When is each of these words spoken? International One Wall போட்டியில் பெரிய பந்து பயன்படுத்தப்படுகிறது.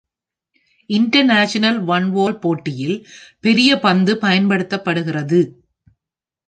International 0.89 1.75
One 1.87 2.07
Wall 2.15 2.39
போட்டியில் 2.39 3.07
பெரிய 3.39 3.79
பந்து 3.79 4.15
பயன்படுத்தப்படுகிறது. 4.21 5.41